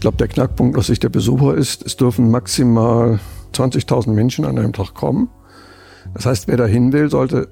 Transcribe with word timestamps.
Ich 0.00 0.02
glaube, 0.02 0.16
der 0.16 0.28
Knackpunkt 0.28 0.78
aus 0.78 0.86
Sicht 0.86 1.02
der 1.02 1.10
Besucher 1.10 1.54
ist, 1.54 1.84
es 1.84 1.94
dürfen 1.94 2.30
maximal 2.30 3.20
20.000 3.52 4.08
Menschen 4.12 4.46
an 4.46 4.58
einem 4.58 4.72
Tag 4.72 4.94
kommen. 4.94 5.28
Das 6.14 6.24
heißt, 6.24 6.48
wer 6.48 6.56
da 6.56 6.64
hin 6.64 6.94
will, 6.94 7.10
sollte 7.10 7.48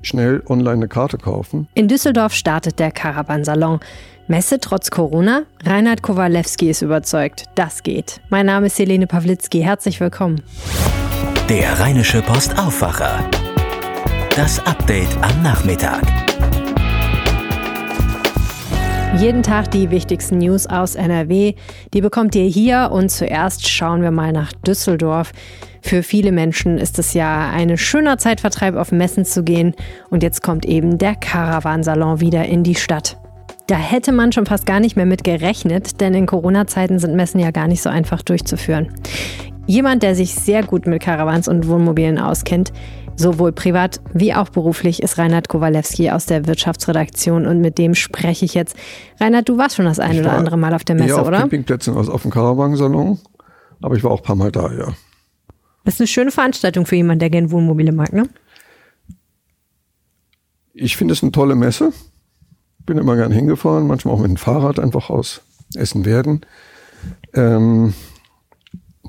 schnell 0.00 0.42
online 0.48 0.76
eine 0.76 0.88
Karte 0.88 1.18
kaufen. 1.18 1.68
In 1.74 1.88
Düsseldorf 1.88 2.32
startet 2.32 2.78
der 2.78 2.90
Caravansalon. 2.90 3.80
Messe 4.28 4.60
trotz 4.60 4.90
Corona? 4.90 5.42
Reinhard 5.62 6.00
Kowalewski 6.00 6.70
ist 6.70 6.80
überzeugt, 6.80 7.44
das 7.54 7.82
geht. 7.82 8.22
Mein 8.30 8.46
Name 8.46 8.68
ist 8.68 8.78
Helene 8.78 9.06
Pawlitzki, 9.06 9.60
herzlich 9.60 10.00
willkommen. 10.00 10.40
Der 11.50 11.80
Rheinische 11.80 12.22
Post 12.22 12.58
Aufwacher. 12.58 13.28
Das 14.34 14.58
Update 14.66 15.14
am 15.20 15.42
Nachmittag. 15.42 16.29
Jeden 19.18 19.42
Tag 19.42 19.72
die 19.72 19.90
wichtigsten 19.90 20.38
News 20.38 20.66
aus 20.66 20.94
NRW. 20.94 21.54
Die 21.92 22.00
bekommt 22.00 22.34
ihr 22.36 22.44
hier 22.44 22.90
und 22.92 23.10
zuerst 23.10 23.68
schauen 23.68 24.02
wir 24.02 24.12
mal 24.12 24.32
nach 24.32 24.52
Düsseldorf. 24.52 25.32
Für 25.82 26.02
viele 26.02 26.30
Menschen 26.30 26.78
ist 26.78 26.98
es 26.98 27.12
ja 27.12 27.50
ein 27.50 27.76
schöner 27.76 28.18
Zeitvertreib, 28.18 28.76
auf 28.76 28.92
Messen 28.92 29.24
zu 29.24 29.42
gehen. 29.42 29.74
Und 30.10 30.22
jetzt 30.22 30.42
kommt 30.42 30.64
eben 30.64 30.96
der 30.96 31.16
Caravansalon 31.16 32.20
wieder 32.20 32.46
in 32.46 32.62
die 32.62 32.76
Stadt. 32.76 33.18
Da 33.66 33.76
hätte 33.76 34.12
man 34.12 34.32
schon 34.32 34.46
fast 34.46 34.64
gar 34.64 34.80
nicht 34.80 34.96
mehr 34.96 35.06
mit 35.06 35.24
gerechnet, 35.24 36.00
denn 36.00 36.14
in 36.14 36.26
Corona-Zeiten 36.26 36.98
sind 36.98 37.14
Messen 37.14 37.40
ja 37.40 37.50
gar 37.50 37.66
nicht 37.66 37.82
so 37.82 37.88
einfach 37.90 38.22
durchzuführen. 38.22 38.94
Jemand, 39.66 40.02
der 40.02 40.14
sich 40.14 40.34
sehr 40.34 40.62
gut 40.62 40.86
mit 40.86 41.02
Caravans 41.02 41.46
und 41.46 41.68
Wohnmobilen 41.68 42.18
auskennt, 42.18 42.72
sowohl 43.20 43.52
privat 43.52 44.00
wie 44.12 44.34
auch 44.34 44.48
beruflich, 44.48 45.02
ist 45.02 45.18
Reinhard 45.18 45.48
Kowalewski 45.48 46.10
aus 46.10 46.26
der 46.26 46.46
Wirtschaftsredaktion 46.46 47.46
und 47.46 47.60
mit 47.60 47.78
dem 47.78 47.94
spreche 47.94 48.44
ich 48.44 48.54
jetzt. 48.54 48.76
Reinhard, 49.20 49.48
du 49.48 49.58
warst 49.58 49.76
schon 49.76 49.84
das 49.84 50.00
ein 50.00 50.18
oder 50.18 50.32
andere 50.32 50.56
Mal 50.56 50.74
auf 50.74 50.84
der 50.84 50.96
Messe, 50.96 51.20
auf 51.20 51.28
oder? 51.28 51.38
Campingplätzen, 51.38 51.96
also 51.96 52.12
auf 52.12 52.22
dem 52.22 52.30
Caravansalon, 52.30 53.20
aber 53.82 53.94
ich 53.94 54.02
war 54.02 54.10
auch 54.10 54.20
ein 54.20 54.24
paar 54.24 54.36
Mal 54.36 54.50
da, 54.50 54.72
ja. 54.72 54.88
Das 55.84 55.94
ist 55.94 56.00
eine 56.00 56.08
schöne 56.08 56.30
Veranstaltung 56.30 56.86
für 56.86 56.96
jemanden, 56.96 57.20
der 57.20 57.30
gerne 57.30 57.50
Wohnmobile 57.50 57.92
mag, 57.92 58.12
ne? 58.12 58.28
Ich 60.72 60.96
finde 60.96 61.12
es 61.12 61.22
eine 61.22 61.32
tolle 61.32 61.56
Messe. 61.56 61.92
Bin 62.86 62.96
immer 62.96 63.16
gern 63.16 63.32
hingefahren, 63.32 63.86
manchmal 63.86 64.14
auch 64.14 64.20
mit 64.20 64.30
dem 64.30 64.36
Fahrrad 64.36 64.78
einfach 64.78 65.10
aus 65.10 65.42
Essen-Werden. 65.74 66.40
Ähm, 67.34 67.92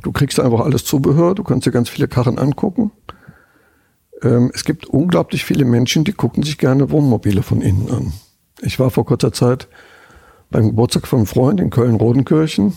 du 0.02 0.12
kriegst 0.12 0.40
einfach 0.40 0.60
alles 0.62 0.84
Zubehör, 0.84 1.36
du 1.36 1.44
kannst 1.44 1.66
dir 1.66 1.72
ganz 1.72 1.90
viele 1.90 2.08
Karren 2.08 2.38
angucken. 2.38 2.92
Ähm, 4.24 4.52
es 4.54 4.64
gibt 4.64 4.86
unglaublich 4.86 5.46
viele 5.46 5.66
Menschen, 5.66 6.04
die 6.04 6.14
gucken 6.14 6.44
sich 6.44 6.58
gerne 6.58 6.92
Wohnmobile 6.92 7.44
von 7.44 7.62
innen 7.62 7.90
an. 7.90 8.14
Ich 8.62 8.80
war 8.80 8.92
vor 8.92 9.06
kurzer 9.06 9.34
Zeit 9.34 9.68
beim 10.50 10.68
Geburtstag 10.68 11.08
von 11.08 11.20
einem 11.20 11.26
Freund 11.26 11.60
in 11.60 11.70
Köln-Rodenkirchen, 11.70 12.74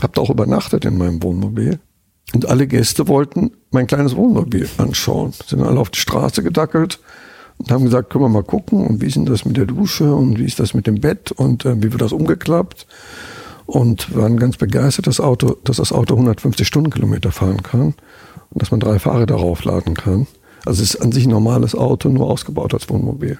habe 0.00 0.12
da 0.14 0.20
auch 0.20 0.30
übernachtet 0.30 0.84
in 0.84 0.98
meinem 0.98 1.22
Wohnmobil. 1.22 1.80
Und 2.32 2.48
alle 2.48 2.66
Gäste 2.66 3.08
wollten 3.08 3.52
mein 3.70 3.86
kleines 3.86 4.16
Wohnmobil 4.16 4.68
anschauen. 4.78 5.32
Sind 5.46 5.62
alle 5.62 5.80
auf 5.80 5.90
die 5.90 6.00
Straße 6.00 6.42
gedackelt 6.42 7.00
und 7.58 7.70
haben 7.70 7.84
gesagt, 7.84 8.10
können 8.10 8.24
wir 8.24 8.28
mal 8.28 8.42
gucken 8.42 8.86
und 8.86 9.00
wie 9.00 9.06
ist 9.06 9.16
denn 9.16 9.26
das 9.26 9.44
mit 9.44 9.56
der 9.56 9.66
Dusche 9.66 10.14
und 10.14 10.38
wie 10.38 10.44
ist 10.44 10.60
das 10.60 10.74
mit 10.74 10.86
dem 10.86 11.00
Bett 11.00 11.32
und 11.32 11.64
äh, 11.64 11.76
wie 11.78 11.92
wird 11.92 12.00
das 12.00 12.12
umgeklappt 12.12 12.86
und 13.66 14.14
waren 14.14 14.38
ganz 14.38 14.56
begeistert, 14.56 15.06
dass, 15.06 15.20
Auto, 15.20 15.56
dass 15.64 15.76
das 15.76 15.92
Auto 15.92 16.14
150 16.14 16.66
Stundenkilometer 16.66 17.32
fahren 17.32 17.62
kann 17.62 17.94
und 18.50 18.62
dass 18.62 18.70
man 18.70 18.80
drei 18.80 18.98
Fahrer 18.98 19.26
darauf 19.26 19.64
laden 19.64 19.94
kann. 19.94 20.26
Also 20.64 20.82
es 20.82 20.94
ist 20.94 21.02
an 21.02 21.12
sich 21.12 21.26
ein 21.26 21.30
normales 21.30 21.74
Auto, 21.74 22.08
nur 22.08 22.30
ausgebaut 22.30 22.74
als 22.74 22.88
Wohnmobil. 22.88 23.38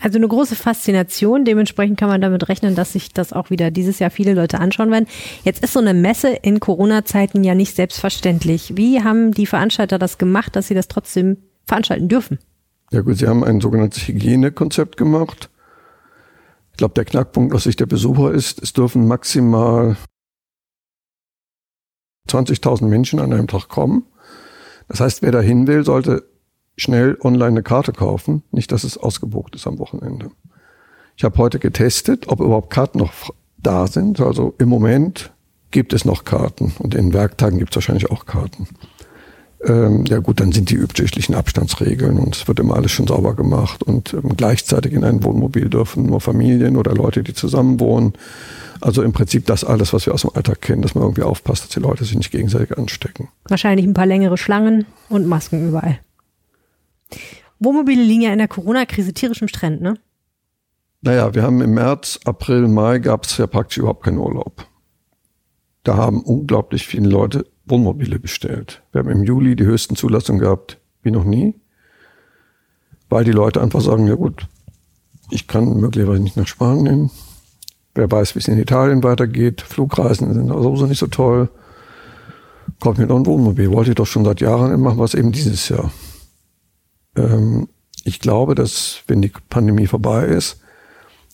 Also 0.00 0.18
eine 0.18 0.26
große 0.26 0.56
Faszination. 0.56 1.44
Dementsprechend 1.44 1.98
kann 1.98 2.08
man 2.08 2.20
damit 2.20 2.48
rechnen, 2.48 2.74
dass 2.74 2.92
sich 2.92 3.12
das 3.12 3.32
auch 3.32 3.50
wieder 3.50 3.70
dieses 3.70 3.98
Jahr 3.98 4.10
viele 4.10 4.34
Leute 4.34 4.58
anschauen 4.58 4.90
werden. 4.90 5.06
Jetzt 5.44 5.62
ist 5.62 5.74
so 5.74 5.80
eine 5.80 5.94
Messe 5.94 6.30
in 6.30 6.60
Corona-Zeiten 6.60 7.44
ja 7.44 7.54
nicht 7.54 7.76
selbstverständlich. 7.76 8.76
Wie 8.76 9.02
haben 9.04 9.32
die 9.32 9.46
Veranstalter 9.46 9.98
das 9.98 10.18
gemacht, 10.18 10.56
dass 10.56 10.68
sie 10.68 10.74
das 10.74 10.88
trotzdem 10.88 11.36
veranstalten 11.66 12.08
dürfen? 12.08 12.38
Ja 12.90 13.02
gut, 13.02 13.18
sie 13.18 13.28
haben 13.28 13.44
ein 13.44 13.60
sogenanntes 13.60 14.08
Hygienekonzept 14.08 14.96
gemacht. 14.96 15.50
Ich 16.72 16.78
glaube, 16.78 16.94
der 16.94 17.04
Knackpunkt 17.04 17.54
aus 17.54 17.64
Sicht 17.64 17.80
der 17.80 17.86
Besucher 17.86 18.32
ist, 18.32 18.62
es 18.62 18.72
dürfen 18.72 19.06
maximal 19.06 19.96
20.000 22.28 22.86
Menschen 22.86 23.20
an 23.20 23.32
einem 23.32 23.46
Tag 23.46 23.68
kommen. 23.68 24.06
Das 24.88 25.00
heißt, 25.00 25.22
wer 25.22 25.32
da 25.32 25.40
hin 25.40 25.66
will, 25.66 25.84
sollte 25.84 26.31
schnell 26.76 27.16
online 27.22 27.46
eine 27.46 27.62
Karte 27.62 27.92
kaufen. 27.92 28.42
Nicht, 28.50 28.72
dass 28.72 28.84
es 28.84 28.96
ausgebucht 28.96 29.54
ist 29.54 29.66
am 29.66 29.78
Wochenende. 29.78 30.30
Ich 31.16 31.24
habe 31.24 31.38
heute 31.38 31.58
getestet, 31.58 32.28
ob 32.28 32.40
überhaupt 32.40 32.70
Karten 32.70 32.98
noch 32.98 33.12
da 33.58 33.86
sind. 33.86 34.20
Also 34.20 34.54
im 34.58 34.68
Moment 34.68 35.32
gibt 35.70 35.92
es 35.92 36.04
noch 36.04 36.24
Karten 36.24 36.72
und 36.78 36.94
in 36.94 37.12
Werktagen 37.12 37.58
gibt 37.58 37.72
es 37.72 37.76
wahrscheinlich 37.76 38.10
auch 38.10 38.26
Karten. 38.26 38.68
Ähm, 39.64 40.04
ja 40.06 40.18
gut, 40.18 40.40
dann 40.40 40.50
sind 40.50 40.70
die 40.70 40.74
üblichen 40.74 41.34
Abstandsregeln 41.34 42.18
und 42.18 42.34
es 42.34 42.48
wird 42.48 42.58
immer 42.58 42.74
alles 42.74 42.90
schon 42.90 43.06
sauber 43.06 43.34
gemacht 43.34 43.82
und 43.82 44.12
ähm, 44.12 44.36
gleichzeitig 44.36 44.92
in 44.92 45.04
ein 45.04 45.22
Wohnmobil 45.22 45.68
dürfen 45.68 46.06
nur 46.06 46.20
Familien 46.20 46.76
oder 46.76 46.94
Leute, 46.94 47.22
die 47.22 47.32
zusammen 47.32 47.78
wohnen. 47.78 48.14
Also 48.80 49.02
im 49.02 49.12
Prinzip 49.12 49.46
das 49.46 49.62
alles, 49.62 49.92
was 49.92 50.06
wir 50.06 50.14
aus 50.14 50.22
dem 50.22 50.30
Alltag 50.34 50.60
kennen, 50.60 50.82
dass 50.82 50.96
man 50.96 51.04
irgendwie 51.04 51.22
aufpasst, 51.22 51.62
dass 51.62 51.70
die 51.70 51.78
Leute 51.78 52.04
sich 52.04 52.16
nicht 52.16 52.32
gegenseitig 52.32 52.76
anstecken. 52.76 53.28
Wahrscheinlich 53.46 53.86
ein 53.86 53.94
paar 53.94 54.06
längere 54.06 54.36
Schlangen 54.36 54.86
und 55.08 55.28
Masken 55.28 55.68
überall. 55.68 56.00
Wohnmobile 57.58 58.02
liegen 58.02 58.22
ja 58.22 58.32
in 58.32 58.38
der 58.38 58.48
Corona-Krise 58.48 59.12
tierisch 59.12 59.42
im 59.42 59.48
Trend, 59.48 59.82
ne? 59.82 59.94
Naja, 61.00 61.34
wir 61.34 61.42
haben 61.42 61.60
im 61.60 61.74
März, 61.74 62.20
April, 62.24 62.68
Mai 62.68 62.98
gab 62.98 63.24
es 63.24 63.36
ja 63.36 63.46
praktisch 63.46 63.78
überhaupt 63.78 64.04
keinen 64.04 64.18
Urlaub. 64.18 64.66
Da 65.82 65.96
haben 65.96 66.22
unglaublich 66.22 66.86
viele 66.86 67.08
Leute 67.08 67.46
Wohnmobile 67.66 68.18
bestellt. 68.18 68.82
Wir 68.92 69.00
haben 69.00 69.10
im 69.10 69.24
Juli 69.24 69.56
die 69.56 69.64
höchsten 69.64 69.96
Zulassungen 69.96 70.40
gehabt 70.40 70.78
wie 71.02 71.10
noch 71.10 71.24
nie, 71.24 71.56
weil 73.08 73.24
die 73.24 73.32
Leute 73.32 73.60
einfach 73.60 73.80
sagen, 73.80 74.06
ja 74.06 74.14
gut, 74.14 74.46
ich 75.30 75.48
kann 75.48 75.80
möglicherweise 75.80 76.22
nicht 76.22 76.36
nach 76.36 76.46
Spanien. 76.46 77.10
Wer 77.94 78.10
weiß, 78.10 78.34
wie 78.34 78.38
es 78.38 78.48
in 78.48 78.58
Italien 78.58 79.02
weitergeht. 79.02 79.60
Flugreisen 79.60 80.32
sind 80.32 80.48
sowieso 80.48 80.86
nicht 80.86 80.98
so 80.98 81.08
toll. 81.08 81.50
Kommt 82.80 82.98
mir 82.98 83.06
doch 83.06 83.16
ein 83.16 83.26
Wohnmobil. 83.26 83.70
Wollte 83.70 83.90
ich 83.90 83.96
doch 83.96 84.06
schon 84.06 84.24
seit 84.24 84.40
Jahren, 84.40 84.80
machen 84.80 85.00
es 85.00 85.14
eben 85.14 85.32
dieses 85.32 85.68
Jahr. 85.68 85.90
Ähm, 87.16 87.68
ich 88.04 88.20
glaube, 88.20 88.54
dass 88.54 89.00
wenn 89.06 89.22
die 89.22 89.32
Pandemie 89.48 89.86
vorbei 89.86 90.26
ist, 90.26 90.60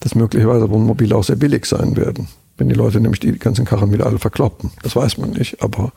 dass 0.00 0.14
möglicherweise 0.14 0.70
Wohnmobile 0.70 1.16
auch 1.16 1.24
sehr 1.24 1.36
billig 1.36 1.66
sein 1.66 1.96
werden. 1.96 2.28
Wenn 2.56 2.68
die 2.68 2.74
Leute 2.74 3.00
nämlich 3.00 3.20
die 3.20 3.38
ganzen 3.38 3.64
Karren 3.64 3.92
wieder 3.92 4.06
alle 4.06 4.18
verkloppen. 4.18 4.70
Das 4.82 4.96
weiß 4.96 5.18
man 5.18 5.30
nicht, 5.30 5.62
aber 5.62 5.92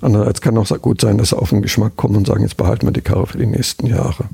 andererseits 0.00 0.40
kann 0.40 0.56
auch 0.58 0.68
gut 0.80 1.00
sein, 1.00 1.18
dass 1.18 1.30
sie 1.30 1.38
auf 1.38 1.50
den 1.50 1.62
Geschmack 1.62 1.96
kommen 1.96 2.16
und 2.16 2.26
sagen, 2.26 2.42
jetzt 2.42 2.56
behalten 2.56 2.86
wir 2.86 2.92
die 2.92 3.00
Karre 3.00 3.26
für 3.26 3.38
die 3.38 3.46
nächsten 3.46 3.86
Jahre. 3.86 4.28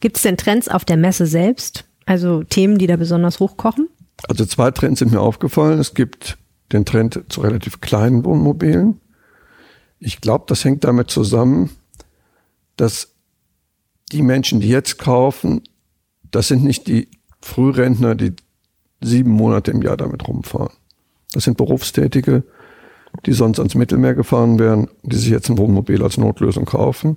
Gibt 0.00 0.16
es 0.16 0.22
denn 0.22 0.36
Trends 0.36 0.68
auf 0.68 0.84
der 0.84 0.96
Messe 0.96 1.26
selbst? 1.26 1.84
Also 2.06 2.42
Themen, 2.42 2.78
die 2.78 2.86
da 2.86 2.96
besonders 2.96 3.40
hochkochen? 3.40 3.88
Also 4.28 4.44
zwei 4.44 4.70
Trends 4.70 5.00
sind 5.00 5.12
mir 5.12 5.20
aufgefallen. 5.20 5.78
Es 5.78 5.94
gibt 5.94 6.38
den 6.72 6.84
Trend 6.84 7.20
zu 7.28 7.40
relativ 7.40 7.80
kleinen 7.80 8.24
Wohnmobilen. 8.24 9.00
Ich 10.00 10.20
glaube, 10.20 10.44
das 10.48 10.64
hängt 10.64 10.84
damit 10.84 11.10
zusammen, 11.10 11.70
dass 12.76 13.14
die 14.08 14.22
Menschen, 14.22 14.60
die 14.60 14.68
jetzt 14.68 14.98
kaufen, 14.98 15.62
das 16.30 16.48
sind 16.48 16.64
nicht 16.64 16.86
die 16.86 17.08
Frührentner, 17.40 18.14
die 18.14 18.34
sieben 19.00 19.30
Monate 19.30 19.70
im 19.70 19.82
Jahr 19.82 19.96
damit 19.96 20.26
rumfahren. 20.26 20.72
Das 21.32 21.44
sind 21.44 21.56
Berufstätige, 21.56 22.42
die 23.26 23.32
sonst 23.32 23.58
ans 23.58 23.74
Mittelmeer 23.74 24.14
gefahren 24.14 24.58
wären, 24.58 24.88
die 25.02 25.16
sich 25.16 25.30
jetzt 25.30 25.48
ein 25.48 25.58
Wohnmobil 25.58 26.02
als 26.02 26.18
Notlösung 26.18 26.64
kaufen 26.64 27.16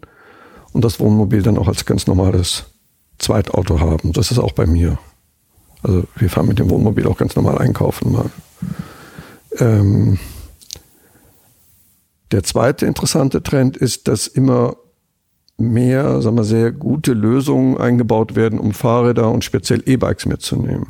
und 0.73 0.83
das 0.83 0.99
Wohnmobil 0.99 1.41
dann 1.41 1.57
auch 1.57 1.67
als 1.67 1.85
ganz 1.85 2.07
normales 2.07 2.65
Zweitauto 3.17 3.79
haben. 3.79 4.13
Das 4.13 4.31
ist 4.31 4.39
auch 4.39 4.53
bei 4.53 4.65
mir. 4.65 4.99
Also 5.83 6.03
wir 6.15 6.29
fahren 6.29 6.47
mit 6.47 6.59
dem 6.59 6.69
Wohnmobil 6.69 7.07
auch 7.07 7.17
ganz 7.17 7.35
normal 7.35 7.57
einkaufen 7.57 8.11
mal. 8.11 8.29
Ähm 9.57 10.19
der 12.31 12.43
zweite 12.43 12.85
interessante 12.85 13.43
Trend 13.43 13.75
ist, 13.75 14.07
dass 14.07 14.27
immer 14.27 14.77
mehr, 15.61 16.21
sagen 16.21 16.37
wir, 16.37 16.43
sehr 16.43 16.71
gute 16.71 17.13
Lösungen 17.13 17.77
eingebaut 17.77 18.35
werden, 18.35 18.59
um 18.59 18.71
Fahrräder 18.71 19.31
und 19.31 19.43
speziell 19.43 19.83
E-Bikes 19.85 20.25
mitzunehmen. 20.25 20.87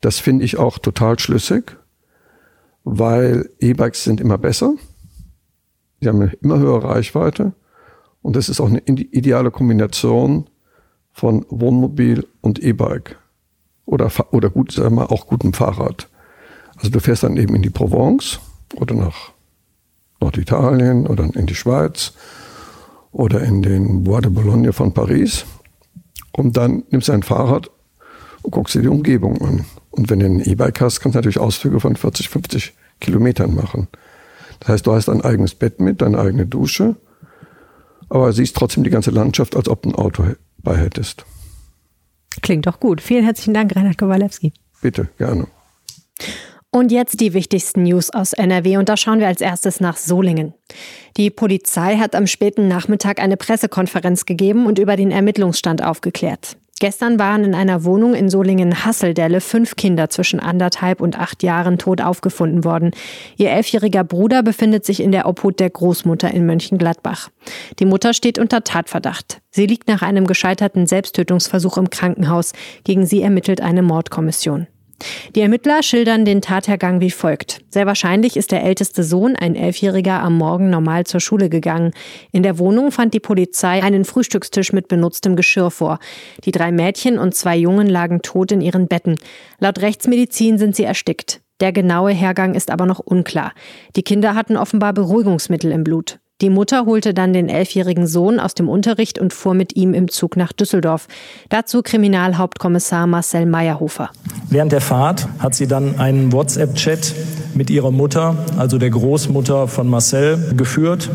Das 0.00 0.18
finde 0.18 0.44
ich 0.44 0.58
auch 0.58 0.78
total 0.78 1.18
schlüssig, 1.18 1.76
weil 2.84 3.50
E-Bikes 3.60 4.04
sind 4.04 4.20
immer 4.20 4.38
besser. 4.38 4.74
Sie 6.00 6.08
haben 6.08 6.22
eine 6.22 6.32
immer 6.40 6.58
höhere 6.58 6.84
Reichweite 6.84 7.52
und 8.22 8.36
das 8.36 8.48
ist 8.48 8.60
auch 8.60 8.68
eine 8.68 8.80
ideale 8.80 9.50
Kombination 9.50 10.48
von 11.12 11.44
Wohnmobil 11.48 12.26
und 12.40 12.58
E-Bike 12.58 13.18
oder, 13.84 14.10
oder 14.30 14.50
gut, 14.50 14.72
sagen 14.72 14.94
wir, 14.94 15.10
auch 15.10 15.26
gutem 15.26 15.52
Fahrrad. 15.52 16.08
Also 16.76 16.90
du 16.90 17.00
fährst 17.00 17.24
dann 17.24 17.36
eben 17.36 17.54
in 17.54 17.62
die 17.62 17.70
Provence 17.70 18.40
oder 18.76 18.94
nach 18.94 19.32
Norditalien 20.20 21.06
oder 21.06 21.24
in 21.24 21.46
die 21.46 21.54
Schweiz 21.54 22.14
oder 23.12 23.42
in 23.42 23.62
den 23.62 24.04
Bois 24.04 24.20
de 24.20 24.30
Boulogne 24.30 24.72
von 24.72 24.94
Paris. 24.94 25.44
Und 26.32 26.56
dann 26.56 26.84
nimmst 26.90 27.08
du 27.08 27.12
ein 27.12 27.22
Fahrrad 27.22 27.70
und 28.42 28.52
guckst 28.52 28.74
dir 28.74 28.82
die 28.82 28.88
Umgebung 28.88 29.40
an. 29.42 29.64
Und 29.90 30.10
wenn 30.10 30.20
du 30.20 30.26
ein 30.26 30.40
E-Bike 30.40 30.80
hast, 30.80 31.00
kannst 31.00 31.14
du 31.14 31.18
natürlich 31.18 31.38
Ausflüge 31.38 31.80
von 31.80 31.96
40, 31.96 32.28
50 32.28 32.74
Kilometern 33.00 33.54
machen. 33.54 33.88
Das 34.60 34.68
heißt, 34.68 34.86
du 34.86 34.92
hast 34.92 35.08
ein 35.08 35.22
eigenes 35.22 35.54
Bett 35.54 35.80
mit, 35.80 36.02
deine 36.02 36.18
eigene 36.18 36.46
Dusche, 36.46 36.96
aber 38.08 38.32
siehst 38.32 38.56
trotzdem 38.56 38.84
die 38.84 38.90
ganze 38.90 39.10
Landschaft, 39.10 39.56
als 39.56 39.68
ob 39.68 39.82
du 39.82 39.90
ein 39.90 39.94
Auto 39.94 40.24
bei 40.58 40.76
hättest. 40.76 41.24
Klingt 42.42 42.66
doch 42.66 42.78
gut. 42.78 43.00
Vielen 43.00 43.24
herzlichen 43.24 43.54
Dank, 43.54 43.74
Reinhard 43.74 43.98
Kowalewski. 43.98 44.52
Bitte, 44.80 45.08
gerne. 45.18 45.46
Und 46.72 46.92
jetzt 46.92 47.20
die 47.20 47.34
wichtigsten 47.34 47.82
News 47.82 48.10
aus 48.10 48.32
NRW 48.32 48.76
und 48.76 48.88
da 48.88 48.96
schauen 48.96 49.18
wir 49.18 49.26
als 49.26 49.40
erstes 49.40 49.80
nach 49.80 49.96
Solingen. 49.96 50.54
Die 51.16 51.30
Polizei 51.30 51.96
hat 51.96 52.14
am 52.14 52.28
späten 52.28 52.68
Nachmittag 52.68 53.20
eine 53.20 53.36
Pressekonferenz 53.36 54.24
gegeben 54.24 54.66
und 54.66 54.78
über 54.78 54.94
den 54.94 55.10
Ermittlungsstand 55.10 55.82
aufgeklärt. 55.82 56.56
Gestern 56.78 57.18
waren 57.18 57.44
in 57.44 57.54
einer 57.54 57.84
Wohnung 57.84 58.14
in 58.14 58.30
Solingen-Hasseldelle 58.30 59.42
fünf 59.42 59.76
Kinder 59.76 60.08
zwischen 60.08 60.40
anderthalb 60.40 61.02
und 61.02 61.18
acht 61.18 61.42
Jahren 61.42 61.76
tot 61.76 62.00
aufgefunden 62.00 62.64
worden. 62.64 62.92
Ihr 63.36 63.50
elfjähriger 63.50 64.02
Bruder 64.02 64.42
befindet 64.42 64.86
sich 64.86 65.00
in 65.00 65.12
der 65.12 65.26
Obhut 65.28 65.60
der 65.60 65.68
Großmutter 65.68 66.32
in 66.32 66.46
Mönchengladbach. 66.46 67.28
Die 67.80 67.84
Mutter 67.84 68.14
steht 68.14 68.38
unter 68.38 68.64
Tatverdacht. 68.64 69.42
Sie 69.50 69.66
liegt 69.66 69.88
nach 69.88 70.00
einem 70.00 70.26
gescheiterten 70.26 70.86
Selbsttötungsversuch 70.86 71.76
im 71.76 71.90
Krankenhaus. 71.90 72.52
Gegen 72.84 73.04
sie 73.04 73.20
ermittelt 73.20 73.60
eine 73.60 73.82
Mordkommission. 73.82 74.66
Die 75.34 75.40
Ermittler 75.40 75.82
schildern 75.82 76.24
den 76.24 76.42
Tathergang 76.42 77.00
wie 77.00 77.10
folgt. 77.10 77.60
Sehr 77.68 77.86
wahrscheinlich 77.86 78.36
ist 78.36 78.52
der 78.52 78.62
älteste 78.64 79.02
Sohn, 79.02 79.36
ein 79.36 79.56
Elfjähriger, 79.56 80.20
am 80.20 80.36
Morgen 80.36 80.70
normal 80.70 81.06
zur 81.06 81.20
Schule 81.20 81.48
gegangen. 81.48 81.92
In 82.32 82.42
der 82.42 82.58
Wohnung 82.58 82.92
fand 82.92 83.14
die 83.14 83.20
Polizei 83.20 83.82
einen 83.82 84.04
Frühstückstisch 84.04 84.72
mit 84.72 84.88
benutztem 84.88 85.36
Geschirr 85.36 85.70
vor. 85.70 85.98
Die 86.44 86.52
drei 86.52 86.72
Mädchen 86.72 87.18
und 87.18 87.34
zwei 87.34 87.56
Jungen 87.56 87.88
lagen 87.88 88.22
tot 88.22 88.52
in 88.52 88.60
ihren 88.60 88.88
Betten. 88.88 89.16
Laut 89.58 89.80
Rechtsmedizin 89.80 90.58
sind 90.58 90.76
sie 90.76 90.84
erstickt. 90.84 91.40
Der 91.60 91.72
genaue 91.72 92.12
Hergang 92.12 92.54
ist 92.54 92.70
aber 92.70 92.86
noch 92.86 93.00
unklar. 93.00 93.52
Die 93.94 94.02
Kinder 94.02 94.34
hatten 94.34 94.56
offenbar 94.56 94.92
Beruhigungsmittel 94.94 95.70
im 95.72 95.84
Blut. 95.84 96.18
Die 96.40 96.48
Mutter 96.48 96.86
holte 96.86 97.12
dann 97.12 97.34
den 97.34 97.50
elfjährigen 97.50 98.06
Sohn 98.06 98.40
aus 98.40 98.54
dem 98.54 98.68
Unterricht 98.68 99.18
und 99.18 99.34
fuhr 99.34 99.52
mit 99.52 99.76
ihm 99.76 99.92
im 99.92 100.08
Zug 100.08 100.38
nach 100.38 100.52
Düsseldorf. 100.52 101.06
Dazu 101.50 101.82
Kriminalhauptkommissar 101.82 103.06
Marcel 103.06 103.44
Meyerhofer. 103.44 104.10
Während 104.48 104.72
der 104.72 104.80
Fahrt 104.80 105.28
hat 105.38 105.54
sie 105.54 105.66
dann 105.66 105.98
einen 106.00 106.32
WhatsApp-Chat 106.32 107.14
mit 107.54 107.68
ihrer 107.68 107.90
Mutter, 107.90 108.36
also 108.56 108.78
der 108.78 108.88
Großmutter 108.88 109.68
von 109.68 109.86
Marcel, 109.88 110.54
geführt. 110.56 111.10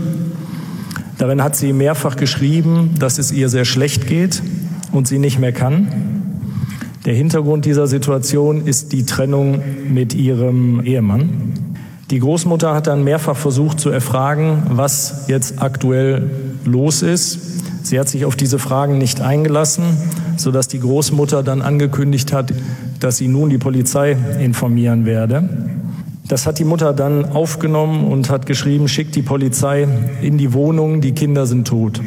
Darin 1.17 1.43
hat 1.43 1.55
sie 1.55 1.73
mehrfach 1.73 2.17
geschrieben, 2.17 2.93
dass 2.99 3.17
es 3.17 3.31
ihr 3.31 3.49
sehr 3.49 3.65
schlecht 3.65 4.05
geht 4.05 4.43
und 4.91 5.07
sie 5.07 5.17
nicht 5.17 5.39
mehr 5.39 5.53
kann. 5.53 5.87
Der 7.05 7.15
Hintergrund 7.15 7.65
dieser 7.65 7.87
Situation 7.87 8.67
ist 8.67 8.91
die 8.91 9.05
Trennung 9.05 9.61
mit 9.89 10.13
ihrem 10.13 10.83
Ehemann. 10.83 11.54
Die 12.11 12.19
Großmutter 12.19 12.75
hat 12.75 12.85
dann 12.85 13.03
mehrfach 13.03 13.35
versucht 13.35 13.79
zu 13.79 13.89
erfragen, 13.89 14.63
was 14.69 15.25
jetzt 15.27 15.61
aktuell 15.61 16.29
los 16.63 17.01
ist. 17.01 17.85
Sie 17.85 17.99
hat 17.99 18.09
sich 18.09 18.25
auf 18.25 18.35
diese 18.35 18.59
Fragen 18.59 18.99
nicht 18.99 19.21
eingelassen, 19.21 19.85
sodass 20.37 20.67
die 20.67 20.79
Großmutter 20.79 21.41
dann 21.41 21.63
angekündigt 21.63 22.31
hat, 22.31 22.53
dass 22.99 23.17
sie 23.17 23.27
nun 23.27 23.49
die 23.49 23.57
Polizei 23.57 24.15
informieren 24.39 25.05
werde. 25.05 25.49
Das 26.27 26.45
hat 26.45 26.59
die 26.59 26.63
Mutter 26.63 26.93
dann 26.93 27.25
aufgenommen 27.25 28.05
und 28.05 28.29
hat 28.29 28.45
geschrieben, 28.45 28.87
schickt 28.87 29.15
die 29.15 29.21
Polizei 29.23 29.87
in 30.21 30.37
die 30.37 30.53
Wohnung, 30.53 31.01
die 31.01 31.13
Kinder 31.13 31.47
sind 31.47 31.67
tot. 31.67 32.01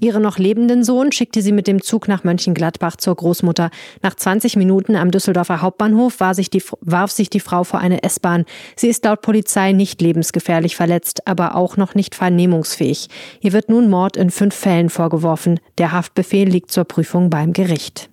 Ihren 0.00 0.22
noch 0.22 0.38
lebenden 0.38 0.84
Sohn 0.84 1.12
schickte 1.12 1.42
sie 1.42 1.52
mit 1.52 1.66
dem 1.66 1.82
Zug 1.82 2.08
nach 2.08 2.24
Mönchengladbach 2.24 2.96
zur 2.96 3.14
Großmutter. 3.14 3.70
Nach 4.02 4.14
20 4.14 4.56
Minuten 4.56 4.96
am 4.96 5.10
Düsseldorfer 5.10 5.62
Hauptbahnhof 5.62 6.18
sich 6.32 6.50
die, 6.50 6.62
warf 6.80 7.10
sich 7.10 7.30
die 7.30 7.40
Frau 7.40 7.64
vor 7.64 7.80
eine 7.80 8.02
S-Bahn. 8.02 8.44
Sie 8.76 8.88
ist 8.88 9.04
laut 9.04 9.22
Polizei 9.22 9.72
nicht 9.72 10.00
lebensgefährlich 10.00 10.76
verletzt, 10.76 11.26
aber 11.26 11.54
auch 11.54 11.76
noch 11.76 11.94
nicht 11.94 12.14
vernehmungsfähig. 12.14 13.08
Ihr 13.40 13.52
wird 13.52 13.68
nun 13.68 13.90
Mord 13.90 14.16
in 14.16 14.30
fünf 14.30 14.54
Fällen 14.54 14.90
vorgeworfen. 14.90 15.60
Der 15.78 15.92
Haftbefehl 15.92 16.48
liegt 16.48 16.70
zur 16.70 16.84
Prüfung 16.84 17.30
beim 17.30 17.52
Gericht. 17.52 18.08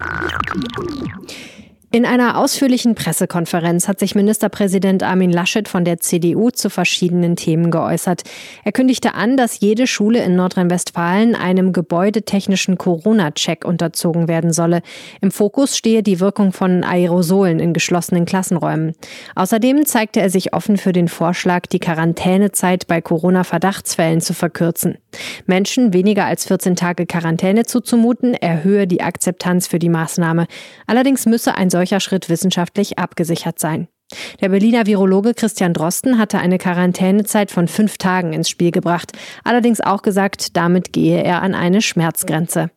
In 1.96 2.06
einer 2.06 2.38
ausführlichen 2.38 2.94
Pressekonferenz 2.94 3.88
hat 3.88 4.00
sich 4.00 4.16
Ministerpräsident 4.16 5.02
Armin 5.02 5.32
Laschet 5.32 5.70
von 5.70 5.86
der 5.86 6.02
CDU 6.02 6.50
zu 6.50 6.70
verschiedenen 6.70 7.38
Themen 7.38 7.72
geäußert. 7.72 8.24
Er 8.66 8.74
kündigte 8.74 9.14
an, 9.14 9.38
dass 9.38 9.62
jede 9.62 9.88
Schule 9.88 10.22
in 10.22 10.36
Nordrhein-Westfalen 10.36 11.36
einem 11.36 11.72
gebäudetechnischen 11.72 12.78
Corona-Check 12.78 13.64
unterzogen 13.64 14.28
werden 14.28 14.52
solle. 14.52 14.82
Im 15.22 15.32
Fokus 15.32 15.78
stehe 15.78 16.04
die 16.04 16.20
Wirkung 16.20 16.52
von 16.52 16.84
Aerosolen 16.84 17.62
in 17.62 17.72
geschlossenen 17.72 18.26
Klassenräumen. 18.26 18.94
Außerdem 19.36 19.86
zeigte 19.86 20.20
er 20.20 20.30
sich 20.30 20.54
offen 20.54 20.76
für 20.76 20.92
den 20.92 21.08
Vorschlag, 21.08 21.66
die 21.68 21.80
Quarantänezeit 21.80 22.88
bei 22.88 23.00
Corona-Verdachtsfällen 23.00 24.20
zu 24.20 24.34
verkürzen. 24.34 24.98
Menschen 25.46 25.94
weniger 25.94 26.26
als 26.26 26.46
14 26.46 26.76
Tage 26.76 27.06
Quarantäne 27.06 27.64
zuzumuten, 27.64 28.34
erhöhe 28.34 28.86
die 28.86 29.00
Akzeptanz 29.00 29.68
für 29.68 29.80
die 29.80 29.88
Maßnahme. 29.88 30.48
Allerdings 30.88 31.26
müsse 31.26 31.56
ein 31.56 31.70
solcher 31.70 31.85
solcher 31.86 32.00
Schritt 32.00 32.30
wissenschaftlich 32.30 32.98
abgesichert 32.98 33.60
sein. 33.60 33.88
Der 34.42 34.50
Berliner 34.50 34.88
Virologe 34.88 35.36
Christian 35.36 35.74
Drosten 35.74 36.18
hatte 36.18 36.40
eine 36.40 36.58
Quarantänezeit 36.58 37.52
von 37.52 37.68
fünf 37.68 37.98
Tagen 37.98 38.34
ins 38.34 38.50
Spiel 38.50 38.72
gebracht, 38.72 39.12
allerdings 39.44 39.82
auch 39.82 40.02
gesagt, 40.02 40.58
damit 40.58 40.94
gehe 40.94 41.22
er 41.24 41.44
an 41.44 41.54
eine 41.54 41.82
Schmerzgrenze. 41.82 42.72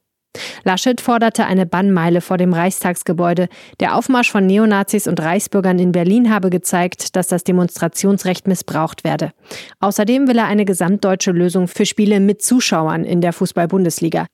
Laschet 0.64 1.00
forderte 1.00 1.46
eine 1.46 1.66
Bannmeile 1.66 2.20
vor 2.20 2.36
dem 2.36 2.52
Reichstagsgebäude. 2.52 3.48
Der 3.80 3.96
Aufmarsch 3.96 4.30
von 4.30 4.46
Neonazis 4.46 5.06
und 5.06 5.20
Reichsbürgern 5.20 5.78
in 5.78 5.92
Berlin 5.92 6.30
habe 6.30 6.50
gezeigt, 6.50 7.16
dass 7.16 7.28
das 7.28 7.44
Demonstrationsrecht 7.44 8.46
missbraucht 8.46 9.04
werde. 9.04 9.32
Außerdem 9.80 10.28
will 10.28 10.38
er 10.38 10.46
eine 10.46 10.64
gesamtdeutsche 10.64 11.32
Lösung 11.32 11.68
für 11.68 11.86
Spiele 11.86 12.20
mit 12.20 12.42
Zuschauern 12.42 13.04
in 13.04 13.20
der 13.20 13.32
Fußball-Bundesliga. 13.32 14.26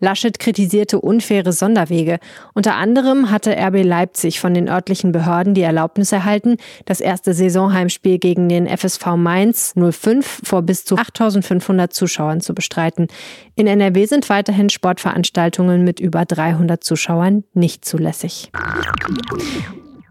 Laschet 0.00 0.38
kritisierte 0.38 1.00
unfaire 1.00 1.52
Sonderwege. 1.52 2.18
Unter 2.54 2.76
anderem 2.76 3.30
hatte 3.30 3.54
RB 3.56 3.84
Leipzig 3.84 4.40
von 4.40 4.54
den 4.54 4.68
örtlichen 4.68 5.12
Behörden 5.12 5.54
die 5.54 5.62
Erlaubnis 5.62 6.12
erhalten, 6.12 6.56
das 6.86 7.00
erste 7.00 7.34
Saisonheimspiel 7.34 8.18
gegen 8.18 8.48
den 8.48 8.66
FSV 8.66 9.16
Mainz 9.16 9.74
05 9.76 10.42
vor 10.44 10.62
bis 10.62 10.84
zu 10.84 10.96
8500 10.96 11.92
Zuschauern 11.92 12.40
zu 12.40 12.54
bestreiten. 12.54 13.08
In 13.54 13.66
NRW 13.66 14.06
sind 14.06 14.28
weiterhin 14.30 14.70
Sportveranstaltungen 14.70 15.41
mit 15.84 16.00
über 16.00 16.24
300 16.24 16.82
Zuschauern 16.82 17.44
nicht 17.54 17.84
zulässig. 17.84 18.50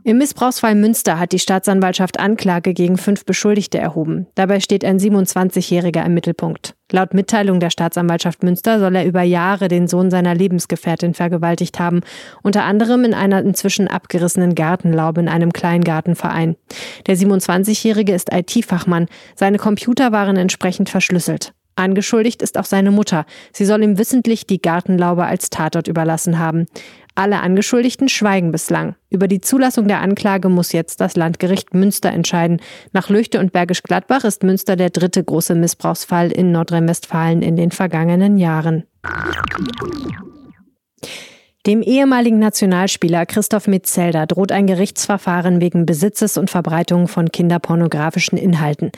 Im 0.04 0.18
Missbrauchsfall 0.18 0.74
Münster 0.74 1.20
hat 1.20 1.32
die 1.32 1.38
Staatsanwaltschaft 1.38 2.20
Anklage 2.20 2.74
gegen 2.74 2.98
fünf 2.98 3.24
Beschuldigte 3.24 3.78
erhoben. 3.78 4.26
Dabei 4.34 4.60
steht 4.60 4.84
ein 4.84 4.98
27-Jähriger 4.98 6.04
im 6.04 6.16
Mittelpunkt. 6.16 6.74
Laut 6.92 7.14
Mitteilung 7.14 7.60
der 7.60 7.70
Staatsanwaltschaft 7.70 8.42
Münster 8.42 8.80
soll 8.80 8.96
er 8.96 9.06
über 9.06 9.22
Jahre 9.22 9.68
den 9.68 9.88
Sohn 9.88 10.10
seiner 10.10 10.34
Lebensgefährtin 10.34 11.14
vergewaltigt 11.14 11.80
haben, 11.80 12.02
unter 12.42 12.64
anderem 12.64 13.06
in 13.06 13.14
einer 13.14 13.42
inzwischen 13.42 13.88
abgerissenen 13.88 14.56
Gartenlaube 14.56 15.22
in 15.22 15.30
einem 15.30 15.54
Kleingartenverein. 15.54 16.56
Der 17.06 17.16
27-Jährige 17.16 18.14
ist 18.14 18.34
IT-Fachmann. 18.34 19.06
Seine 19.36 19.60
Computer 19.60 20.12
waren 20.12 20.36
entsprechend 20.36 20.90
verschlüsselt. 20.90 21.54
Angeschuldigt 21.76 22.42
ist 22.42 22.58
auch 22.58 22.66
seine 22.66 22.92
Mutter. 22.92 23.26
Sie 23.54 23.66
soll 23.66 23.84
ihm 23.84 23.98
wissentlich 23.98 24.46
die 24.46 24.62
Gartenlaube 24.62 25.26
als 25.26 25.50
Tatort 25.50 25.88
überlassen 25.88 26.38
haben. 26.40 26.66
Alle 27.16 27.42
Angeschuldigten 27.42 28.08
schweigen 28.08 28.52
bislang. 28.52 28.96
Über 29.10 29.28
die 29.28 29.42
Zulassung 29.42 29.88
der 29.88 30.00
Anklage 30.00 30.48
muss 30.48 30.72
jetzt 30.72 31.02
das 31.02 31.16
Landgericht 31.16 31.74
Münster 31.74 32.10
entscheiden. 32.10 32.62
Nach 32.94 33.10
Lüchte 33.10 33.40
und 33.40 33.52
Bergisch 33.52 33.84
Gladbach 33.84 34.24
ist 34.24 34.44
Münster 34.44 34.76
der 34.76 34.92
dritte 34.92 35.24
große 35.24 35.56
Missbrauchsfall 35.56 36.32
in 36.32 36.52
Nordrhein-Westfalen 36.52 37.42
in 37.42 37.56
den 37.56 37.72
vergangenen 37.72 38.38
Jahren. 38.38 38.86
Dem 41.68 41.84
ehemaligen 41.84 42.40
Nationalspieler 42.40 43.28
Christoph 43.28 43.68
Metzelder 43.68 44.26
droht 44.26 44.52
ein 44.52 44.66
Gerichtsverfahren 44.66 45.62
wegen 45.62 45.86
Besitzes 45.86 46.36
und 46.36 46.50
Verbreitung 46.50 47.08
von 47.08 47.32
kinderpornografischen 47.32 48.36
Inhalten. 48.36 48.92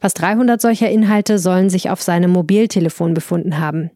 Fast 0.00 0.22
300 0.22 0.58
solcher 0.58 0.88
Inhalte 0.88 1.38
sollen 1.38 1.68
sich 1.68 1.90
auf 1.90 2.00
seinem 2.00 2.30
Mobiltelefon 2.30 3.12
befunden 3.12 3.58
haben. 3.58 3.90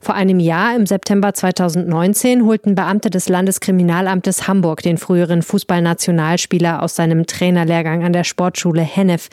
Vor 0.00 0.14
einem 0.14 0.40
Jahr, 0.40 0.74
im 0.74 0.86
September 0.86 1.34
2019, 1.34 2.46
holten 2.46 2.74
Beamte 2.74 3.10
des 3.10 3.28
Landeskriminalamtes 3.28 4.48
Hamburg 4.48 4.80
den 4.80 4.96
früheren 4.96 5.42
Fußballnationalspieler 5.42 6.82
aus 6.82 6.96
seinem 6.96 7.26
Trainerlehrgang 7.26 8.04
an 8.04 8.14
der 8.14 8.24
Sportschule 8.24 8.80
Hennef. 8.80 9.28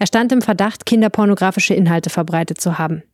Er 0.00 0.08
stand 0.08 0.32
im 0.32 0.42
Verdacht, 0.42 0.84
kinderpornografische 0.84 1.74
Inhalte 1.74 2.10
verbreitet 2.10 2.60
zu 2.60 2.76
haben. 2.76 3.04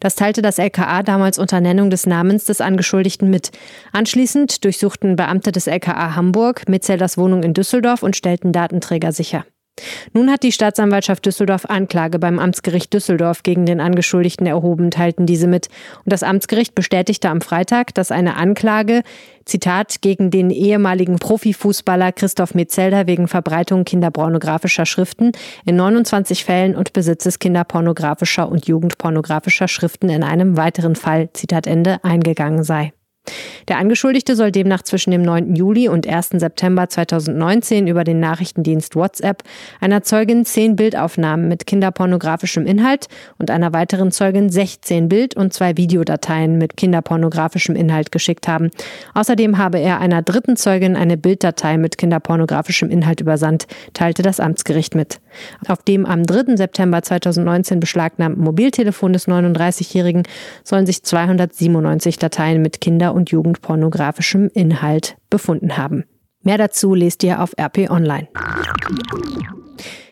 Das 0.00 0.14
teilte 0.14 0.42
das 0.42 0.58
LKA 0.58 1.02
damals 1.02 1.38
unter 1.38 1.60
Nennung 1.60 1.90
des 1.90 2.06
Namens 2.06 2.44
des 2.44 2.60
Angeschuldigten 2.60 3.30
mit. 3.30 3.50
Anschließend 3.92 4.64
durchsuchten 4.64 5.16
Beamte 5.16 5.52
des 5.52 5.66
LKA 5.66 6.14
Hamburg 6.14 6.68
Metzelders 6.68 7.18
Wohnung 7.18 7.42
in 7.42 7.54
Düsseldorf 7.54 8.02
und 8.02 8.16
stellten 8.16 8.52
Datenträger 8.52 9.12
sicher. 9.12 9.44
Nun 10.12 10.30
hat 10.30 10.42
die 10.42 10.52
Staatsanwaltschaft 10.52 11.24
Düsseldorf 11.26 11.64
Anklage 11.66 12.18
beim 12.18 12.38
Amtsgericht 12.38 12.92
Düsseldorf 12.92 13.42
gegen 13.42 13.66
den 13.66 13.80
Angeschuldigten 13.80 14.46
erhoben, 14.46 14.90
teilten 14.90 15.26
diese 15.26 15.46
mit. 15.46 15.68
Und 16.04 16.12
das 16.12 16.22
Amtsgericht 16.22 16.74
bestätigte 16.74 17.28
am 17.30 17.40
Freitag, 17.40 17.94
dass 17.94 18.10
eine 18.10 18.36
Anklage, 18.36 19.02
Zitat, 19.44 20.02
gegen 20.02 20.30
den 20.30 20.50
ehemaligen 20.50 21.18
Profifußballer 21.18 22.12
Christoph 22.12 22.54
Metzelder 22.54 23.06
wegen 23.06 23.28
Verbreitung 23.28 23.84
kinderpornografischer 23.84 24.86
Schriften 24.86 25.32
in 25.64 25.76
29 25.76 26.44
Fällen 26.44 26.76
und 26.76 26.92
Besitzes 26.92 27.38
kinderpornografischer 27.38 28.48
und 28.48 28.66
jugendpornografischer 28.66 29.68
Schriften 29.68 30.10
in 30.10 30.22
einem 30.22 30.56
weiteren 30.56 30.96
Fall, 30.96 31.30
Zitat 31.32 31.66
Ende, 31.66 32.02
eingegangen 32.04 32.62
sei. 32.62 32.92
Der 33.68 33.78
Angeschuldigte 33.78 34.34
soll 34.34 34.50
demnach 34.50 34.82
zwischen 34.82 35.10
dem 35.10 35.22
9. 35.22 35.54
Juli 35.54 35.88
und 35.88 36.06
1. 36.06 36.30
September 36.34 36.88
2019 36.88 37.86
über 37.86 38.04
den 38.04 38.20
Nachrichtendienst 38.20 38.96
WhatsApp 38.96 39.42
einer 39.80 40.02
Zeugin 40.02 40.44
zehn 40.44 40.76
Bildaufnahmen 40.76 41.48
mit 41.48 41.66
kinderpornografischem 41.66 42.66
Inhalt 42.66 43.08
und 43.38 43.50
einer 43.50 43.72
weiteren 43.72 44.10
Zeugin 44.10 44.50
16 44.50 45.08
Bild- 45.08 45.36
und 45.36 45.52
zwei 45.52 45.76
Videodateien 45.76 46.56
mit 46.58 46.76
kinderpornografischem 46.76 47.76
Inhalt 47.76 48.12
geschickt 48.12 48.48
haben. 48.48 48.70
Außerdem 49.14 49.58
habe 49.58 49.78
er 49.78 50.00
einer 50.00 50.22
dritten 50.22 50.56
Zeugin 50.56 50.96
eine 50.96 51.16
Bilddatei 51.16 51.76
mit 51.76 51.98
kinderpornografischem 51.98 52.90
Inhalt 52.90 53.20
übersandt, 53.20 53.66
teilte 53.92 54.22
das 54.22 54.40
Amtsgericht 54.40 54.94
mit. 54.94 55.20
Auf 55.66 55.82
dem 55.82 56.06
am 56.06 56.24
3. 56.24 56.56
September 56.56 57.02
2019 57.02 57.80
beschlagnahmten 57.80 58.42
Mobiltelefon 58.42 59.12
des 59.12 59.28
39-Jährigen 59.28 60.22
sollen 60.64 60.86
sich 60.86 61.02
297 61.02 62.18
Dateien 62.18 62.62
mit 62.62 62.80
Kinder- 62.80 63.14
und 63.18 63.30
jugendpornografischem 63.30 64.48
Inhalt 64.54 65.18
befunden 65.28 65.76
haben. 65.76 66.04
Mehr 66.42 66.56
dazu 66.56 66.94
lest 66.94 67.22
ihr 67.24 67.42
auf 67.42 67.52
RP 67.60 67.90
Online. 67.90 68.28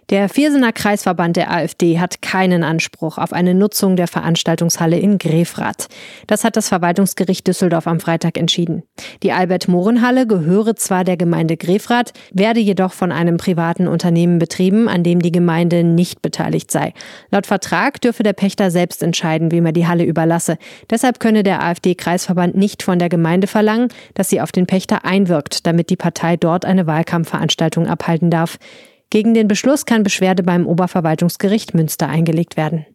Der 0.08 0.28
Viersener 0.28 0.70
Kreisverband 0.72 1.36
der 1.36 1.50
AfD 1.50 1.98
hat 1.98 2.22
keinen 2.22 2.62
Anspruch 2.62 3.18
auf 3.18 3.32
eine 3.32 3.54
Nutzung 3.54 3.96
der 3.96 4.06
Veranstaltungshalle 4.06 4.96
in 4.96 5.18
Grefrath. 5.18 5.88
Das 6.28 6.44
hat 6.44 6.56
das 6.56 6.68
Verwaltungsgericht 6.68 7.44
Düsseldorf 7.44 7.88
am 7.88 7.98
Freitag 7.98 8.38
entschieden. 8.38 8.84
Die 9.24 9.32
Albert-Mohren-Halle 9.32 10.28
gehöre 10.28 10.76
zwar 10.76 11.02
der 11.02 11.16
Gemeinde 11.16 11.56
Grefrath, 11.56 12.12
werde 12.30 12.60
jedoch 12.60 12.92
von 12.92 13.10
einem 13.10 13.36
privaten 13.36 13.88
Unternehmen 13.88 14.38
betrieben, 14.38 14.88
an 14.88 15.02
dem 15.02 15.20
die 15.20 15.32
Gemeinde 15.32 15.82
nicht 15.82 16.22
beteiligt 16.22 16.70
sei. 16.70 16.92
Laut 17.32 17.46
Vertrag 17.48 18.00
dürfe 18.00 18.22
der 18.22 18.32
Pächter 18.32 18.70
selbst 18.70 19.02
entscheiden, 19.02 19.50
wem 19.50 19.66
er 19.66 19.72
die 19.72 19.88
Halle 19.88 20.04
überlasse. 20.04 20.56
Deshalb 20.88 21.18
könne 21.18 21.42
der 21.42 21.64
AfD-Kreisverband 21.64 22.54
nicht 22.54 22.84
von 22.84 23.00
der 23.00 23.08
Gemeinde 23.08 23.48
verlangen, 23.48 23.88
dass 24.14 24.30
sie 24.30 24.40
auf 24.40 24.52
den 24.52 24.68
Pächter 24.68 25.04
einwirkt, 25.04 25.66
damit 25.66 25.90
die 25.90 25.96
Partei 25.96 26.36
dort 26.36 26.64
eine 26.64 26.86
Wahlkampfveranstaltung 26.86 27.88
abhalten 27.88 28.30
darf. 28.30 28.60
Gegen 29.08 29.34
den 29.34 29.46
Beschluss 29.46 29.86
kann 29.86 30.02
Beschwerde 30.02 30.42
beim 30.42 30.66
Oberverwaltungsgericht 30.66 31.74
Münster 31.74 32.08
eingelegt 32.08 32.56
werden. 32.56 32.86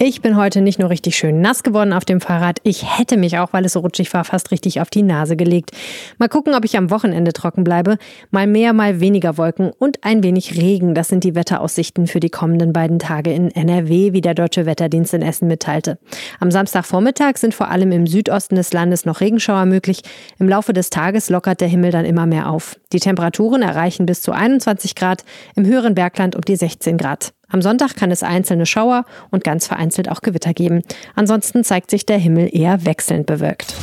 Ich 0.00 0.20
bin 0.20 0.36
heute 0.36 0.60
nicht 0.60 0.80
nur 0.80 0.90
richtig 0.90 1.16
schön 1.16 1.40
nass 1.40 1.62
geworden 1.62 1.92
auf 1.92 2.04
dem 2.04 2.20
Fahrrad, 2.20 2.58
ich 2.64 2.98
hätte 2.98 3.16
mich 3.16 3.38
auch, 3.38 3.52
weil 3.52 3.64
es 3.64 3.74
so 3.74 3.80
rutschig 3.80 4.12
war, 4.12 4.24
fast 4.24 4.50
richtig 4.50 4.80
auf 4.80 4.90
die 4.90 5.04
Nase 5.04 5.36
gelegt. 5.36 5.70
Mal 6.18 6.28
gucken, 6.28 6.54
ob 6.56 6.64
ich 6.64 6.76
am 6.76 6.90
Wochenende 6.90 7.32
trocken 7.32 7.62
bleibe. 7.62 7.96
Mal 8.32 8.48
mehr, 8.48 8.72
mal 8.72 8.98
weniger 8.98 9.38
Wolken 9.38 9.70
und 9.78 9.98
ein 10.02 10.24
wenig 10.24 10.56
Regen. 10.56 10.94
Das 10.94 11.06
sind 11.06 11.22
die 11.22 11.36
Wetteraussichten 11.36 12.08
für 12.08 12.18
die 12.18 12.30
kommenden 12.30 12.72
beiden 12.72 12.98
Tage 12.98 13.32
in 13.32 13.52
NRW, 13.52 14.12
wie 14.12 14.20
der 14.20 14.34
Deutsche 14.34 14.66
Wetterdienst 14.66 15.14
in 15.14 15.22
Essen 15.22 15.46
mitteilte. 15.46 15.98
Am 16.40 16.50
Samstagvormittag 16.50 17.36
sind 17.36 17.54
vor 17.54 17.68
allem 17.68 17.92
im 17.92 18.08
Südosten 18.08 18.56
des 18.56 18.72
Landes 18.72 19.04
noch 19.04 19.20
Regenschauer 19.20 19.66
möglich. 19.66 20.02
Im 20.40 20.48
Laufe 20.48 20.72
des 20.72 20.90
Tages 20.90 21.30
lockert 21.30 21.60
der 21.60 21.68
Himmel 21.68 21.92
dann 21.92 22.04
immer 22.04 22.26
mehr 22.26 22.50
auf. 22.50 22.76
Die 22.92 23.00
Temperaturen 23.00 23.62
erreichen 23.62 24.06
bis 24.06 24.22
zu 24.22 24.32
21 24.32 24.71
Grad, 24.94 25.24
im 25.54 25.66
höheren 25.66 25.94
Bergland 25.94 26.34
um 26.36 26.42
die 26.42 26.56
16 26.56 26.98
Grad. 26.98 27.32
Am 27.48 27.62
Sonntag 27.62 27.96
kann 27.96 28.10
es 28.10 28.22
einzelne 28.22 28.66
Schauer 28.66 29.04
und 29.30 29.44
ganz 29.44 29.66
vereinzelt 29.66 30.08
auch 30.08 30.22
Gewitter 30.22 30.54
geben. 30.54 30.82
Ansonsten 31.14 31.64
zeigt 31.64 31.90
sich 31.90 32.06
der 32.06 32.18
Himmel 32.18 32.48
eher 32.50 32.84
wechselnd 32.84 33.26
bewölkt. 33.26 33.74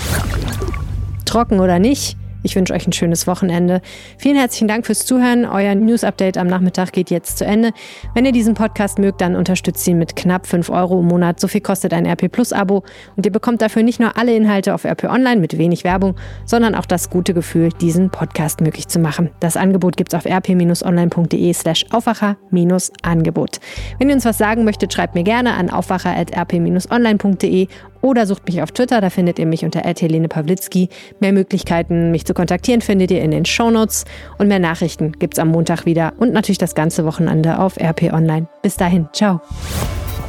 Trocken 1.26 1.60
oder 1.60 1.78
nicht, 1.78 2.18
ich 2.44 2.56
wünsche 2.56 2.74
euch 2.74 2.88
ein 2.88 2.94
schönes 2.94 3.28
Wochenende. 3.28 3.82
Vielen 4.18 4.36
herzlichen 4.36 4.68
Dank 4.68 4.86
fürs 4.86 5.06
Zuhören. 5.06 5.46
Euer 5.46 5.76
News 5.76 6.04
Update 6.04 6.38
am 6.38 6.48
Nachmittag 6.48 6.94
geht 6.94 7.10
jetzt 7.10 7.38
zu 7.38 7.46
Ende. 7.46 7.72
Wenn 8.14 8.26
ihr 8.26 8.32
diesen 8.32 8.54
Podcast 8.54 9.00
mögt, 9.00 9.22
dann 9.22 9.36
unterstützt 9.36 9.88
ihn 9.88 9.98
mit 9.98 10.16
knapp 10.16 10.48
5 10.48 10.70
Euro 10.70 11.00
im 11.00 11.08
Monat. 11.08 11.40
So 11.40 11.48
viel 11.48 11.62
kostet 11.62 11.94
ein 11.94 12.06
RP 12.06 12.32
Plus 12.32 12.54
Abo. 12.54 12.84
Und 13.16 13.26
ihr 13.26 13.32
bekommt 13.32 13.62
dafür 13.62 13.84
nicht 13.84 14.00
nur 14.00 14.18
alle 14.18 14.36
Inhalte 14.36 14.74
auf 14.74 14.86
RP 14.86 15.06
Online 15.06 15.42
mit 15.42 15.58
wenig 15.58 15.84
Werbung, 15.84 16.16
sondern 16.46 16.76
auch 16.76 16.86
das 16.86 17.10
gute 17.10 17.34
Gefühl, 17.34 17.70
diesen 17.82 18.10
Podcast 18.10 18.62
möglich 18.62 18.88
zu 18.88 19.00
machen. 19.00 19.32
Das 19.40 19.58
Angebot 19.58 19.98
gibt 19.98 20.14
es 20.14 20.18
auf 20.18 20.26
rp-online.de 20.26 21.54
slash 21.54 21.86
Aufwacher-Angebot. 21.92 23.60
Wenn 23.98 24.10
ihr 24.10 24.16
uns 24.16 24.26
was 24.26 24.38
sagen 24.38 24.64
möchtet, 24.64 24.94
schreibt 24.94 25.16
mir 25.16 25.24
gerne 25.24 25.54
an 25.54 25.70
aufwacher.rp-online.de 25.70 27.68
oder 28.02 28.26
sucht 28.26 28.48
mich 28.48 28.62
auf 28.62 28.72
Twitter, 28.72 29.02
da 29.02 29.10
findet 29.10 29.40
ihr 29.40 29.46
mich 29.46 29.66
unter 29.66 29.82
Helene 29.82 30.28
Pawlitzki. 30.28 30.90
Mehr 31.20 31.34
Möglichkeiten, 31.34 32.12
mich 32.12 32.26
zu 32.26 32.34
kontaktieren, 32.34 32.82
findet 32.82 33.12
ihr 33.12 33.22
in 33.22 33.32
den 33.32 33.46
Shownotes 33.46 34.06
und 34.38 34.48
mehr 34.48 34.60
Nachrichten 34.60 35.14
gibt's 35.14 35.40
am 35.40 35.50
Montag 35.50 35.86
wieder 35.86 36.14
und 36.18 36.34
natürlich 36.34 36.58
das 36.58 36.76
ganze 36.76 37.06
Wochenende 37.06 37.60
auf 37.60 37.78
RP 37.78 38.14
Online. 38.14 38.48
Bis 38.62 38.76
dahin, 38.76 39.08
ciao. 39.14 39.42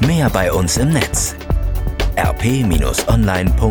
Mehr 0.07 0.31
bei 0.31 0.53
uns 0.53 0.77
im 0.79 0.91
Netz 0.91 1.37
rp-online.de 2.17 3.71